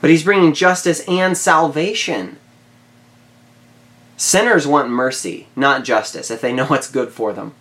[0.00, 2.38] But he's bringing justice and salvation.
[4.16, 7.54] Sinners want mercy, not justice, if they know what's good for them.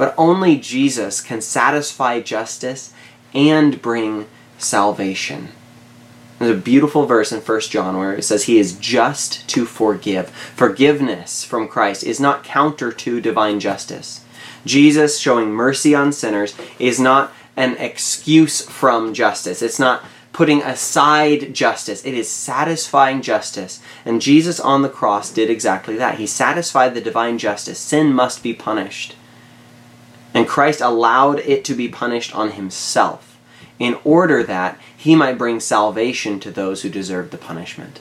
[0.00, 2.94] But only Jesus can satisfy justice
[3.34, 5.48] and bring salvation.
[6.38, 10.30] There's a beautiful verse in 1 John where it says, He is just to forgive.
[10.30, 14.24] Forgiveness from Christ is not counter to divine justice.
[14.64, 19.60] Jesus showing mercy on sinners is not an excuse from justice.
[19.60, 22.06] It's not putting aside justice.
[22.06, 23.82] It is satisfying justice.
[24.06, 26.16] And Jesus on the cross did exactly that.
[26.16, 27.78] He satisfied the divine justice.
[27.78, 29.14] Sin must be punished.
[30.32, 33.38] And Christ allowed it to be punished on himself
[33.78, 38.00] in order that he might bring salvation to those who deserve the punishment.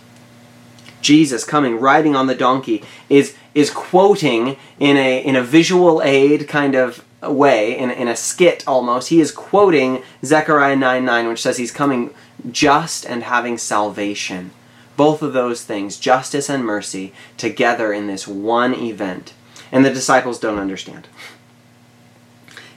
[1.01, 6.47] Jesus coming riding on the donkey is is quoting in a in a visual aid
[6.47, 11.41] kind of way, in, in a skit almost, he is quoting Zechariah 9 9, which
[11.41, 12.13] says he's coming
[12.49, 14.51] just and having salvation.
[14.95, 19.33] Both of those things, justice and mercy, together in this one event.
[19.71, 21.07] And the disciples don't understand.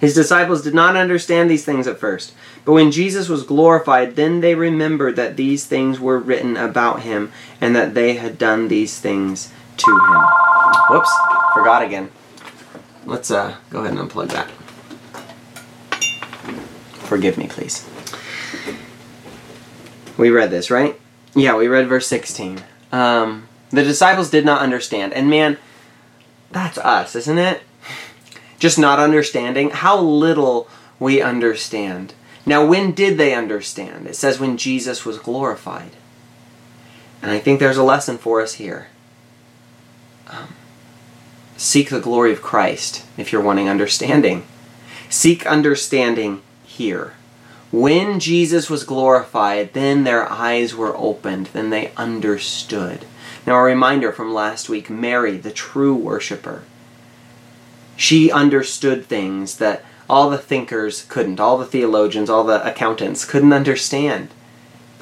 [0.02, 2.34] His disciples did not understand these things at first.
[2.64, 7.30] But when Jesus was glorified, then they remembered that these things were written about him
[7.60, 10.24] and that they had done these things to him.
[10.90, 11.08] Whoops,
[11.54, 12.10] forgot again.
[13.06, 14.50] Let's uh, go ahead and unplug that.
[17.06, 17.88] Forgive me, please.
[20.18, 20.98] We read this, right?
[21.36, 22.64] Yeah, we read verse 16.
[22.90, 25.12] Um, the disciples did not understand.
[25.12, 25.58] And man,
[26.50, 27.62] that's us, isn't it?
[28.62, 30.68] Just not understanding how little
[31.00, 32.14] we understand.
[32.46, 34.06] Now, when did they understand?
[34.06, 35.90] It says when Jesus was glorified.
[37.20, 38.86] And I think there's a lesson for us here.
[40.28, 40.54] Um,
[41.56, 44.44] Seek the glory of Christ if you're wanting understanding.
[45.10, 47.14] Seek understanding here.
[47.72, 53.06] When Jesus was glorified, then their eyes were opened, then they understood.
[53.44, 56.62] Now, a reminder from last week Mary, the true worshiper,
[58.02, 63.52] she understood things that all the thinkers couldn't, all the theologians, all the accountants couldn't
[63.52, 64.28] understand.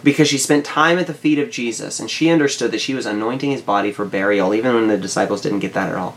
[0.04, 3.06] Because she spent time at the feet of Jesus and she understood that she was
[3.06, 6.14] anointing his body for burial, even when the disciples didn't get that at all.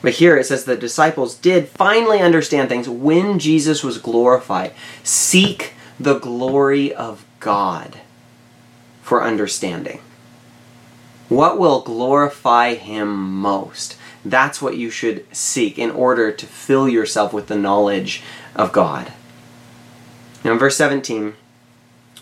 [0.00, 4.72] But here it says the disciples did finally understand things when Jesus was glorified.
[5.02, 8.00] Seek the glory of God
[9.02, 10.00] for understanding.
[11.28, 13.95] What will glorify Him most?
[14.30, 18.22] That's what you should seek in order to fill yourself with the knowledge
[18.56, 19.12] of God.
[20.44, 21.34] Now, in verse 17, I'm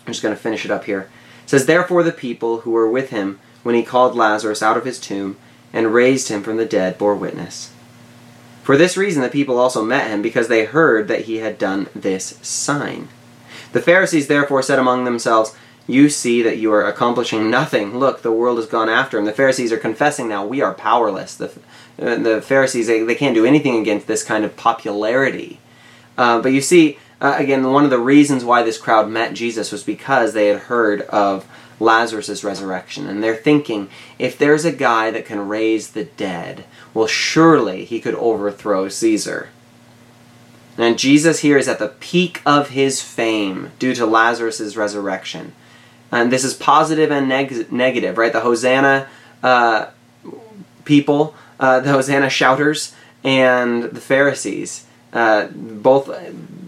[0.05, 1.09] just going to finish it up here.
[1.43, 4.85] It says, Therefore, the people who were with him when he called Lazarus out of
[4.85, 5.37] his tomb
[5.73, 7.73] and raised him from the dead bore witness.
[8.61, 11.87] For this reason, the people also met him, because they heard that he had done
[11.95, 13.09] this sign.
[13.73, 15.55] The Pharisees therefore said among themselves,
[15.87, 17.97] You see that you are accomplishing nothing.
[17.97, 19.25] Look, the world has gone after him.
[19.25, 21.35] The Pharisees are confessing now, We are powerless.
[21.35, 21.51] The,
[22.01, 25.59] uh, the Pharisees, they, they can't do anything against this kind of popularity.
[26.17, 29.71] Uh, but you see, uh, again, one of the reasons why this crowd met Jesus
[29.71, 31.47] was because they had heard of
[31.79, 33.07] Lazarus' resurrection.
[33.07, 37.99] And they're thinking, if there's a guy that can raise the dead, well, surely he
[37.99, 39.49] could overthrow Caesar.
[40.77, 45.53] And Jesus here is at the peak of his fame due to Lazarus' resurrection.
[46.11, 48.31] And this is positive and neg- negative, right?
[48.31, 49.07] The Hosanna
[49.43, 49.87] uh,
[50.85, 56.09] people, uh, the Hosanna shouters, and the Pharisees uh, both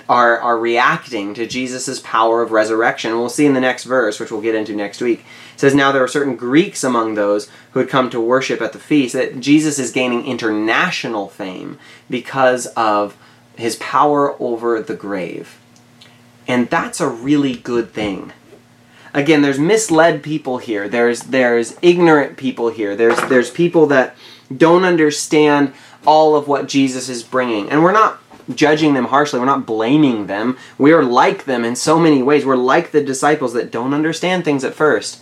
[0.10, 3.18] are, are reacting to Jesus' power of resurrection.
[3.18, 5.20] we'll see in the next verse, which we'll get into next week.
[5.54, 8.74] It says, Now there were certain Greeks among those who had come to worship at
[8.74, 11.78] the feast, that Jesus is gaining international fame
[12.10, 13.18] because of
[13.58, 15.60] his power over the grave.
[16.48, 18.32] And that's a really good thing.
[19.14, 20.88] Again, there's misled people here.
[20.88, 22.96] There's there's ignorant people here.
[22.96, 24.16] There's there's people that
[24.56, 25.74] don't understand
[26.06, 27.70] all of what Jesus is bringing.
[27.70, 28.22] And we're not
[28.54, 29.40] judging them harshly.
[29.40, 30.58] We're not blaming them.
[30.78, 32.46] We are like them in so many ways.
[32.46, 35.22] We're like the disciples that don't understand things at first,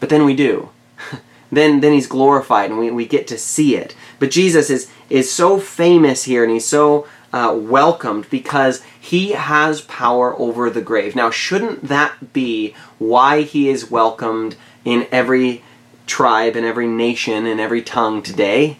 [0.00, 0.70] but then we do.
[1.52, 3.96] then then he's glorified and we, we get to see it.
[4.18, 9.80] But Jesus is is so famous here and he's so uh, welcomed because he has
[9.82, 11.16] power over the grave.
[11.16, 15.62] Now, shouldn't that be why he is welcomed in every
[16.06, 18.76] tribe and every nation and every tongue today?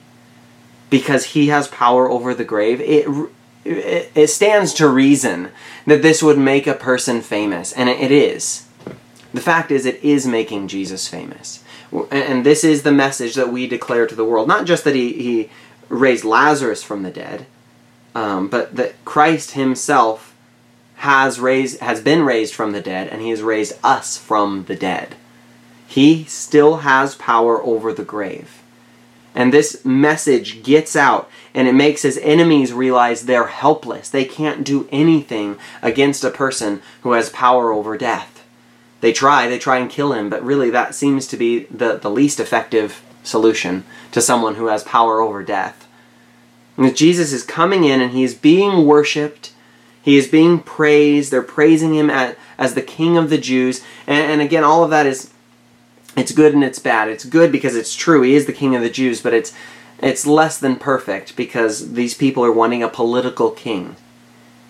[0.90, 2.80] Because he has power over the grave.
[2.80, 3.06] It
[3.64, 5.50] it stands to reason
[5.86, 8.66] that this would make a person famous, and it is.
[9.32, 11.62] The fact is, it is making Jesus famous.
[12.10, 14.48] And this is the message that we declare to the world.
[14.48, 15.50] Not just that he, he
[15.88, 17.46] raised Lazarus from the dead,
[18.14, 20.34] um, but that Christ himself
[20.96, 24.76] has raised has been raised from the dead, and he has raised us from the
[24.76, 25.16] dead.
[25.86, 28.62] He still has power over the grave.
[29.34, 34.08] And this message gets out and it makes his enemies realize they're helpless.
[34.08, 38.44] They can't do anything against a person who has power over death.
[39.00, 42.10] They try, they try and kill him, but really that seems to be the, the
[42.10, 45.81] least effective solution to someone who has power over death.
[46.94, 49.52] Jesus is coming in and he is being worshiped.
[50.02, 51.30] He is being praised.
[51.30, 53.82] They're praising him at, as the King of the Jews.
[54.06, 55.30] And, and again, all of that is
[56.16, 57.08] it's good and it's bad.
[57.08, 58.22] It's good because it's true.
[58.22, 59.54] He is the King of the Jews, but it's
[60.02, 63.96] it's less than perfect because these people are wanting a political king.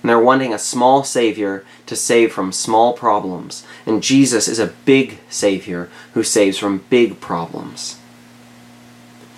[0.02, 3.64] And they're wanting a small savior to save from small problems.
[3.86, 7.98] And Jesus is a big savior who saves from big problems.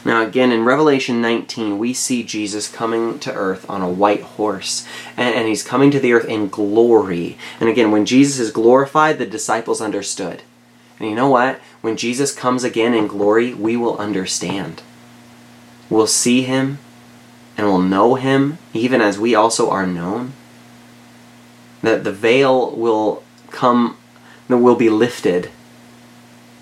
[0.05, 4.87] Now, again, in Revelation 19, we see Jesus coming to earth on a white horse,
[5.17, 7.39] and, and, he's coming to the earth in glory.
[7.59, 10.43] And again, when Jesus is glorified, the disciples understood.
[10.99, 11.59] And you know what?
[11.81, 14.83] When Jesus comes again in glory, we will understand.
[15.89, 16.79] We'll see him,
[17.57, 20.35] and we'll know him, even as we also are known.
[21.83, 23.97] That the veil will come,
[24.49, 25.51] that will be lifted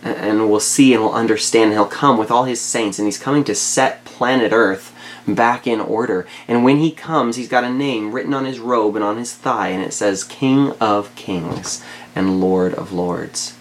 [0.02, 1.72] and we'll see and we'll understand.
[1.72, 4.94] He'll come with all his saints, and he's coming to set planet Earth
[5.26, 6.26] back in order.
[6.48, 9.34] And when he comes, he's got a name written on his robe and on his
[9.34, 11.84] thigh, and it says King of Kings
[12.14, 13.56] and Lord of Lords.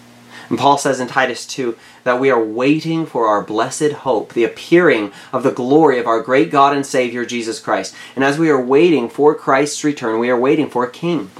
[0.48, 4.44] And Paul says in Titus 2 that we are waiting for our blessed hope, the
[4.44, 7.94] appearing of the glory of our great God and Savior Jesus Christ.
[8.14, 11.30] And as we are waiting for Christ's return, we are waiting for a king.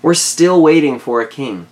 [0.00, 1.66] We're still waiting for a king.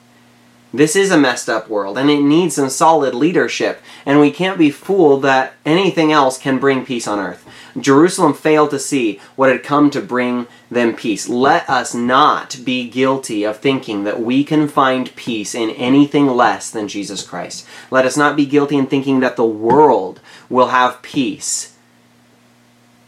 [0.74, 4.58] This is a messed up world and it needs some solid leadership, and we can't
[4.58, 7.46] be fooled that anything else can bring peace on earth.
[7.78, 11.28] Jerusalem failed to see what had come to bring them peace.
[11.28, 16.70] Let us not be guilty of thinking that we can find peace in anything less
[16.70, 17.66] than Jesus Christ.
[17.90, 20.20] Let us not be guilty in thinking that the world
[20.50, 21.76] will have peace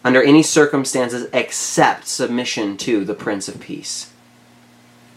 [0.02, 4.13] under any circumstances except submission to the Prince of Peace.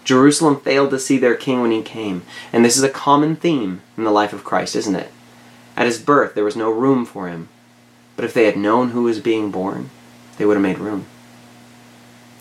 [0.07, 2.23] Jerusalem failed to see their king when he came.
[2.53, 5.11] And this is a common theme in the life of Christ, isn't it?
[5.75, 7.49] At his birth, there was no room for him.
[8.15, 9.89] But if they had known who was being born,
[10.37, 11.07] they would have made room.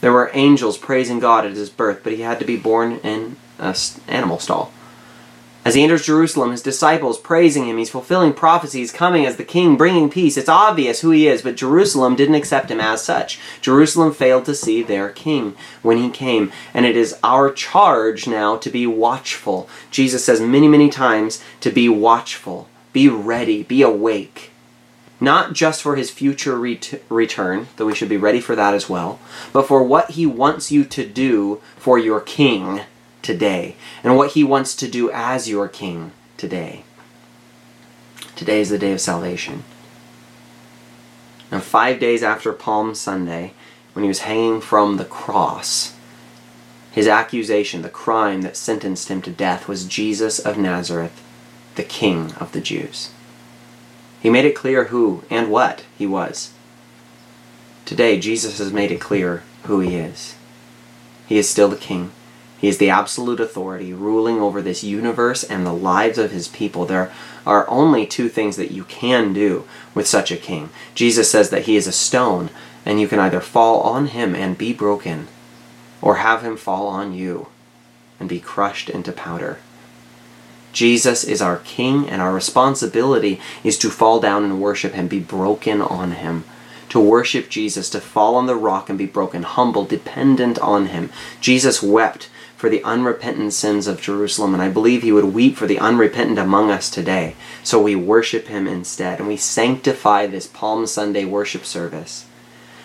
[0.01, 3.35] There were angels praising God at his birth, but he had to be born in
[3.59, 3.75] an
[4.07, 4.73] animal stall.
[5.67, 7.77] As he enters Jerusalem, his disciples praising him.
[7.77, 10.37] He's fulfilling prophecies, coming as the king, bringing peace.
[10.37, 13.41] It's obvious who he is, but Jerusalem didn't accept him as such.
[13.63, 16.53] Jerusalem failed to see their king when he came.
[16.73, 19.69] And it is our charge now to be watchful.
[19.91, 24.53] Jesus says many, many times to be watchful, be ready, be awake.
[25.19, 28.89] Not just for his future ret- return, though we should be ready for that as
[28.89, 29.19] well,
[29.53, 32.83] but for what he wants you to do for your king
[33.27, 33.75] today
[34.05, 36.85] and what he wants to do as your king today.
[38.37, 39.65] Today is the day of salvation.
[41.51, 43.53] Now, five days after Palm Sunday,
[43.95, 45.95] when he was hanging from the cross,
[46.93, 51.21] his accusation, the crime that sentenced him to death, was Jesus of Nazareth,
[51.75, 53.11] the King of the Jews.
[54.21, 56.53] He made it clear who and what he was.
[57.85, 60.37] Today, Jesus has made it clear who he is.
[61.27, 62.13] He is still the King.
[62.59, 66.87] He is the absolute authority ruling over this universe and the lives of his people.
[66.87, 67.13] There
[67.45, 70.71] are only two things that you can do with such a king.
[70.95, 72.51] Jesus says that he is a stone,
[72.85, 75.29] and you can either fall on him and be broken,
[76.01, 77.49] or have him fall on you
[78.19, 79.59] and be crushed into powder.
[80.73, 85.21] Jesus is our king, and our responsibility is to fall down and worship him, be
[85.21, 86.45] broken on him
[86.89, 91.11] to worship Jesus, to fall on the rock and be broken, humble, dependent on Him.
[91.41, 95.67] Jesus wept for the unrepentant sins of Jerusalem, and I believe he would weep for
[95.67, 97.37] the unrepentant among us today.
[97.63, 102.27] So we worship him instead, and we sanctify this Palm Sunday worship service.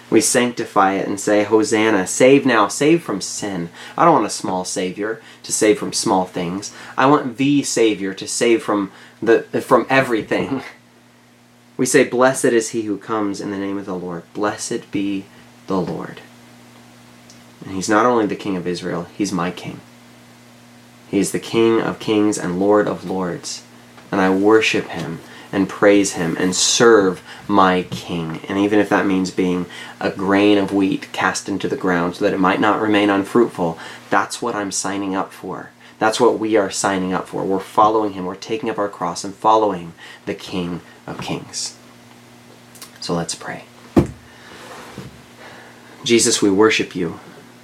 [0.09, 3.69] We sanctify it and say, Hosanna, save now, save from sin.
[3.97, 6.73] I don't want a small Savior to save from small things.
[6.97, 8.91] I want the Savior to save from,
[9.21, 10.63] the, from everything.
[11.77, 14.21] We say, Blessed is he who comes in the name of the Lord.
[14.35, 15.25] Blessed be
[15.65, 16.21] the Lord.
[17.63, 19.79] And he's not only the king of Israel, he's my king.
[21.09, 23.63] He is the king of kings and lord of lords.
[24.11, 25.19] And I worship him
[25.51, 28.39] and praise him and serve my king.
[28.47, 29.65] And even if that means being
[29.99, 33.77] a grain of wheat cast into the ground so that it might not remain unfruitful,
[34.09, 35.71] that's what I'm signing up for.
[35.99, 37.43] That's what we are signing up for.
[37.43, 38.25] We're following him.
[38.25, 39.93] We're taking up our cross and following
[40.25, 41.77] the King of Kings.
[43.01, 43.65] So let's pray.
[46.03, 47.19] Jesus, we worship you.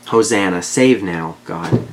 [0.07, 1.87] Hosanna, save now, God.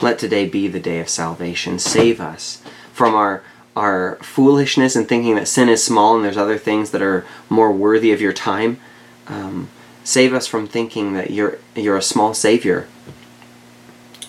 [0.00, 1.78] Let today be the day of salvation.
[1.78, 2.62] Save us
[2.92, 3.42] from our
[3.76, 7.72] our foolishness and thinking that sin is small and there's other things that are more
[7.72, 8.78] worthy of your time.
[9.26, 9.68] Um,
[10.04, 12.86] save us from thinking that you're you're a small savior.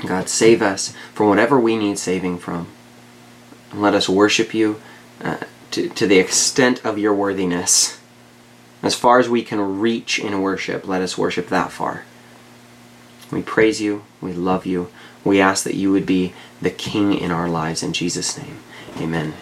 [0.06, 2.68] God, save us from whatever we need saving from.
[3.72, 4.82] And let us worship you
[5.22, 5.38] uh,
[5.72, 8.00] to, to the extent of your worthiness
[8.82, 12.04] As far as we can reach in worship, let us worship that far.
[13.32, 14.04] We praise you.
[14.22, 14.90] We love you.
[15.24, 17.84] We ask that you would be the King in our lives.
[17.84, 18.60] In Jesus' name,
[18.98, 19.34] amen.